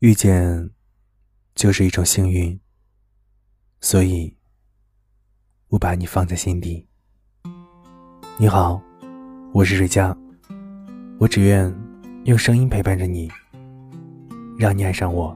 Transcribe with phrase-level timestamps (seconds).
[0.00, 0.70] 遇见
[1.54, 2.60] 就是一种幸运，
[3.80, 4.36] 所以
[5.68, 6.86] 我把你放在心底。
[8.38, 8.78] 你好，
[9.54, 10.14] 我是瑞佳，
[11.18, 11.74] 我只愿
[12.24, 13.26] 用声音陪伴着你，
[14.58, 15.34] 让你爱上我，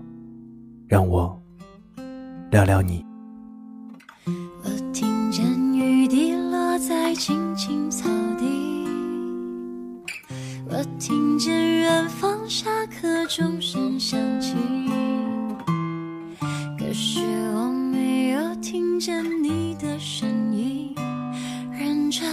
[0.87, 1.43] 让我
[2.51, 3.03] 聊聊你。
[4.27, 5.43] 我听见
[5.75, 8.50] 雨滴落在青青草地，
[10.73, 14.55] 我听见远方下课钟声响起，
[16.78, 17.19] 可是
[17.55, 20.95] 我没有听见你的声音，
[21.73, 22.25] 认真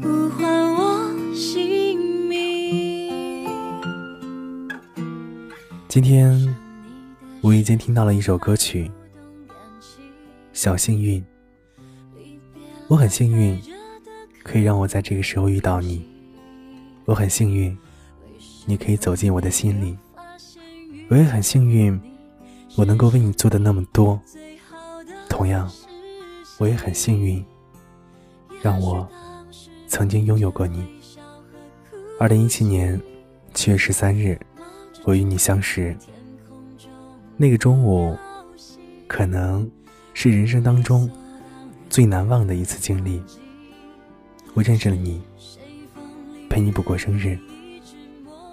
[0.00, 3.46] 呼唤我姓名。
[5.86, 6.56] 今天
[7.42, 8.90] 无意间听到了一首歌曲
[10.54, 11.20] 《小幸运》，
[12.88, 13.60] 我很幸运
[14.42, 16.02] 可以让我在这个时候遇到你，
[17.04, 17.76] 我很幸运
[18.66, 19.96] 你可以走进我的心里，
[21.08, 22.00] 我也很幸运
[22.76, 24.20] 我能够为你做的那么多，
[25.28, 25.70] 同样
[26.58, 27.44] 我也很幸运
[28.62, 29.08] 让我
[29.86, 30.86] 曾经拥有过你。
[32.18, 33.00] 二零一七年
[33.52, 34.38] 七月十三日。
[35.06, 35.94] 我与你相识，
[37.36, 38.16] 那个中午，
[39.06, 39.70] 可能
[40.14, 41.10] 是人生当中
[41.90, 43.22] 最难忘的一次经历。
[44.54, 45.20] 我认识了你，
[46.54, 47.36] 陪你补过生日，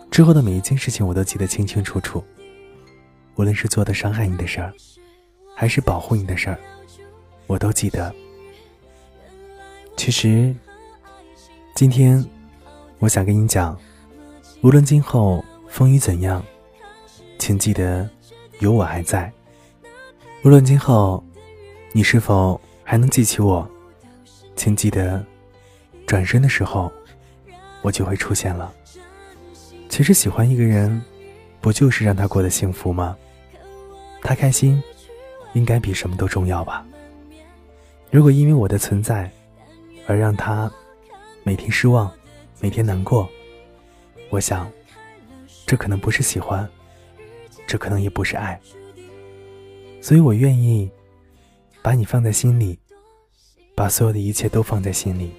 [0.09, 2.23] 之后的每一件事情我都记得清清楚楚。
[3.35, 4.73] 无论是做的伤害你的事儿，
[5.55, 6.57] 还是保护你的事儿，
[7.45, 8.11] 我都记得。
[9.95, 10.51] 其实，
[11.75, 12.25] 今天
[12.97, 13.79] 我想跟你讲，
[14.63, 15.45] 无论今后。
[15.69, 16.43] 风雨怎样，
[17.39, 18.09] 请记得
[18.59, 19.31] 有我还在。
[20.43, 21.23] 无论今后
[21.93, 23.65] 你是否还能记起我，
[24.53, 25.25] 请记得
[26.05, 26.91] 转身的时候，
[27.81, 28.73] 我就会出现了。
[29.89, 31.01] 其实喜欢一个人，
[31.59, 33.17] 不就是让他过得幸福吗？
[34.21, 34.81] 他开心，
[35.53, 36.85] 应该比什么都重要吧。
[38.09, 39.29] 如果因为我的存在
[40.07, 40.71] 而让他
[41.43, 42.11] 每天失望，
[42.59, 43.29] 每天难过，
[44.29, 44.71] 我想。
[45.67, 46.67] 这可能不是喜欢，
[47.65, 48.59] 这可能也不是爱，
[50.01, 50.91] 所以我愿意
[51.81, 52.77] 把你放在心里，
[53.73, 55.31] 把所有的一切都放在心里。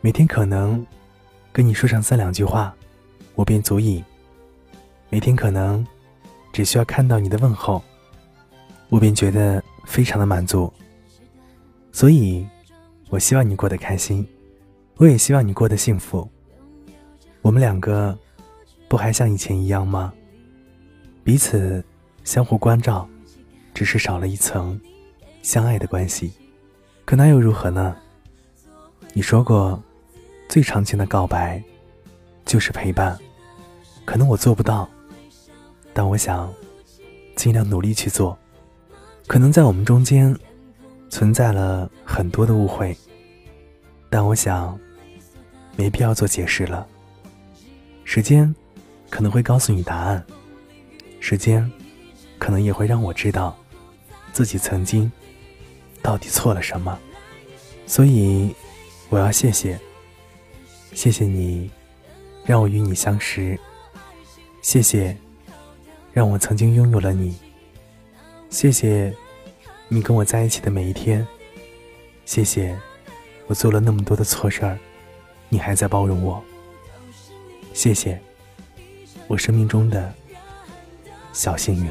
[0.00, 0.86] 每天可能
[1.52, 2.74] 跟你说上三两句话，
[3.34, 4.02] 我便足以；
[5.08, 5.86] 每天可能
[6.52, 7.82] 只需要看到你的问候，
[8.88, 10.72] 我便觉得非常的满足。
[11.92, 12.46] 所以，
[13.08, 14.26] 我希望你过得开心，
[14.96, 16.28] 我也希望你过得幸福。
[17.42, 18.18] 我们两个。
[18.88, 20.12] 不还像以前一样吗？
[21.22, 21.80] 彼此
[22.24, 23.08] 相互关照，
[23.72, 24.80] 只是少了一层
[25.42, 26.32] 相爱的关系，
[27.04, 27.96] 可那又如何呢？
[29.12, 29.80] 你说过，
[30.50, 31.62] 最长情的告白
[32.44, 33.18] 就是陪伴，
[34.04, 34.86] 可能我做不到，
[35.94, 36.52] 但我想
[37.36, 38.36] 尽量努力去做。
[39.26, 40.36] 可能在我们中间
[41.08, 42.94] 存在了很多的误会，
[44.10, 44.78] 但我想
[45.76, 46.86] 没必要做解释了。
[48.04, 48.54] 时间。
[49.12, 50.24] 可能会告诉你答案，
[51.18, 51.68] 时间
[52.38, 53.58] 可能也会让我知道
[54.32, 55.10] 自己曾经
[56.00, 56.96] 到底错了什么，
[57.88, 58.54] 所以
[59.08, 59.76] 我要谢谢，
[60.92, 61.70] 谢谢你
[62.44, 63.58] 让我与你相识，
[64.62, 65.16] 谢谢
[66.12, 67.34] 让我曾经拥有了你，
[68.50, 69.14] 谢谢
[69.88, 71.26] 你跟我在一起的每一天，
[72.24, 72.78] 谢谢
[73.46, 74.78] 我做了那么多的错事儿，
[75.48, 76.42] 你还在包容我，
[77.72, 78.20] 谢谢。
[79.28, 80.12] 我生命中的
[81.32, 81.90] 小幸运。